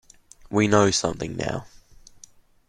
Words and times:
We 0.49 0.67
know 0.67 0.89
something 0.89 1.37
now. 1.37 1.67